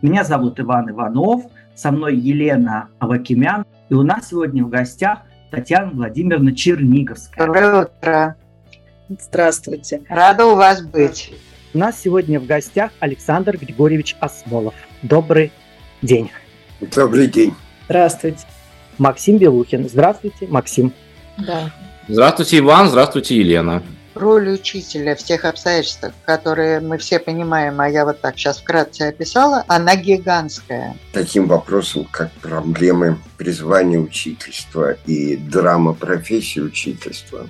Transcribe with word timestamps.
Меня 0.00 0.22
зовут 0.22 0.60
Иван 0.60 0.90
Иванов, 0.90 1.42
со 1.74 1.90
мной 1.90 2.16
Елена 2.16 2.88
Авакимян, 3.00 3.64
и 3.88 3.94
у 3.94 4.02
нас 4.02 4.28
сегодня 4.28 4.64
в 4.64 4.68
гостях 4.68 5.20
Татьяна 5.50 5.90
Владимировна 5.90 6.54
Черниговская. 6.54 7.46
Доброе 7.46 7.82
утро. 7.82 8.36
Здравствуйте. 9.08 10.02
Рада 10.08 10.46
у 10.46 10.54
вас 10.54 10.82
быть. 10.82 11.32
У 11.74 11.78
нас 11.78 12.00
сегодня 12.00 12.38
в 12.38 12.46
гостях 12.46 12.92
Александр 13.00 13.56
Григорьевич 13.56 14.16
Осмолов. 14.20 14.74
Добрый 15.02 15.50
день. 16.00 16.30
Добрый 16.94 17.26
день. 17.26 17.54
Здравствуйте. 17.86 18.46
Максим 18.98 19.38
Белухин. 19.38 19.88
Здравствуйте, 19.88 20.46
Максим. 20.46 20.92
Да. 21.38 21.72
Здравствуйте, 22.06 22.58
Иван. 22.58 22.88
Здравствуйте, 22.88 23.36
Елена. 23.36 23.82
Роль 24.18 24.48
учителя 24.48 25.14
в 25.14 25.22
тех 25.22 25.44
обстоятельствах, 25.44 26.12
которые 26.24 26.80
мы 26.80 26.98
все 26.98 27.20
понимаем, 27.20 27.80
а 27.80 27.88
я 27.88 28.04
вот 28.04 28.20
так 28.20 28.36
сейчас 28.36 28.58
вкратце 28.58 29.02
описала, 29.02 29.64
она 29.68 29.94
гигантская. 29.94 30.96
Таким 31.12 31.46
вопросом, 31.46 32.04
как 32.10 32.32
проблемы 32.32 33.18
призвания 33.36 34.00
учительства 34.00 34.94
и 35.06 35.36
драма 35.36 35.94
профессии 35.94 36.58
учительства, 36.58 37.48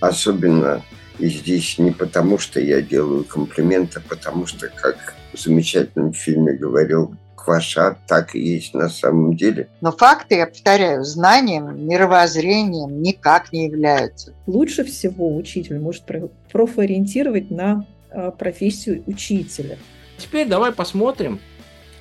особенно 0.00 0.82
и 1.18 1.28
здесь 1.28 1.78
не 1.78 1.92
потому, 1.92 2.36
что 2.38 2.58
я 2.58 2.82
делаю 2.82 3.22
комплименты, 3.22 4.00
а 4.04 4.08
потому 4.08 4.46
что, 4.46 4.68
как 4.68 5.14
в 5.32 5.38
замечательном 5.38 6.12
фильме 6.12 6.52
говорил 6.54 7.14
Кваша, 7.42 7.98
так 8.06 8.34
и 8.34 8.40
есть 8.40 8.72
на 8.72 8.88
самом 8.88 9.36
деле. 9.36 9.68
Но 9.80 9.90
факты, 9.90 10.36
я 10.36 10.46
повторяю, 10.46 11.04
знанием, 11.04 11.86
мировоззрением 11.86 13.02
никак 13.02 13.52
не 13.52 13.66
являются. 13.66 14.32
Лучше 14.46 14.84
всего 14.84 15.36
учитель 15.36 15.80
может 15.80 16.04
профориентировать 16.52 17.50
на 17.50 17.84
а, 18.10 18.30
профессию 18.30 19.02
учителя. 19.06 19.76
Теперь 20.18 20.46
давай 20.46 20.72
посмотрим. 20.72 21.40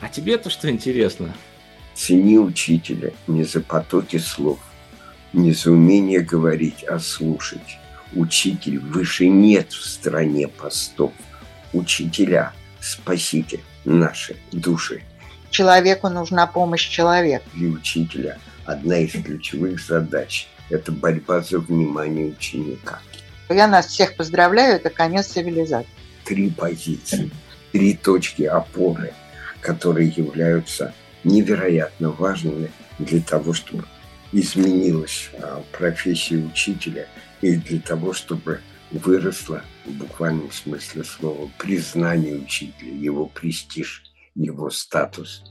А 0.00 0.08
тебе-то 0.08 0.50
что 0.50 0.68
интересно? 0.68 1.32
Цени 1.94 2.38
учителя 2.38 3.12
не 3.28 3.44
за 3.44 3.60
потоки 3.60 4.18
слов, 4.18 4.58
не 5.32 5.52
за 5.52 5.70
умение 5.70 6.20
говорить, 6.20 6.82
а 6.84 6.98
слушать. 6.98 7.78
Учитель 8.12 8.78
выше 8.78 9.28
нет 9.28 9.72
в 9.72 9.86
стране 9.86 10.48
постов. 10.48 11.12
Учителя, 11.72 12.52
спасите 12.80 13.60
наши 13.84 14.36
души. 14.50 15.02
Человеку 15.50 16.08
нужна 16.08 16.46
помощь 16.46 16.88
человека. 16.88 17.44
Для 17.54 17.68
учителя 17.68 18.38
одна 18.64 18.98
из 18.98 19.12
ключевых 19.12 19.80
задач– 19.80 20.48
это 20.70 20.92
борьба 20.92 21.40
за 21.40 21.58
внимание 21.58 22.26
ученика. 22.26 23.00
Я 23.48 23.66
нас 23.66 23.86
всех 23.86 24.16
поздравляю, 24.16 24.76
это 24.76 24.90
конец 24.90 25.28
цивилизации. 25.28 25.88
Три 26.24 26.50
позиции, 26.50 27.30
три 27.72 27.94
точки 27.94 28.42
опоры, 28.42 29.14
которые 29.60 30.08
являются 30.08 30.94
невероятно 31.24 32.10
важными 32.10 32.70
для 32.98 33.20
того, 33.20 33.54
чтобы 33.54 33.84
изменилась 34.32 35.30
а, 35.40 35.62
профессия 35.72 36.36
учителя 36.36 37.06
и 37.40 37.56
для 37.56 37.80
того, 37.80 38.12
чтобы 38.12 38.60
выросло 38.90 39.62
в 39.86 39.92
буквальном 39.92 40.50
смысле 40.52 41.04
слова 41.04 41.50
признание 41.58 42.36
учителя, 42.36 42.92
его 42.92 43.26
престиж, 43.26 44.04
его 44.38 44.70
статус. 44.70 45.44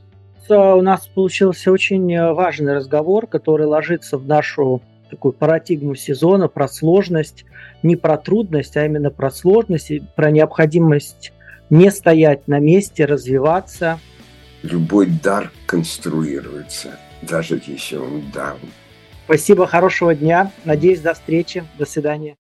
У 0.49 0.81
нас 0.81 1.07
получился 1.07 1.71
очень 1.71 2.13
э, 2.13 2.31
важный 2.31 2.73
разговор, 2.73 3.27
который 3.27 3.65
ложится 3.65 4.17
в 4.17 4.25
нашу 4.25 4.81
такую 5.09 5.33
парадигму 5.33 5.95
сезона 5.95 6.47
про 6.47 6.67
сложность, 6.67 7.45
не 7.83 7.95
про 7.95 8.17
трудность, 8.17 8.77
а 8.77 8.85
именно 8.85 9.09
про 9.09 9.29
сложность 9.29 9.91
и 9.91 10.03
про 10.15 10.31
необходимость 10.31 11.33
не 11.69 11.91
стоять 11.91 12.47
на 12.47 12.59
месте, 12.59 13.05
развиваться. 13.05 13.99
Любой 14.63 15.07
дар 15.07 15.51
конструируется, 15.65 16.97
даже 17.21 17.61
если 17.65 17.97
он 17.97 18.23
дар. 18.33 18.57
Спасибо, 19.25 19.67
хорошего 19.67 20.15
дня. 20.15 20.51
Надеюсь, 20.63 21.01
до 21.01 21.13
встречи. 21.13 21.63
До 21.77 21.85
свидания. 21.85 22.35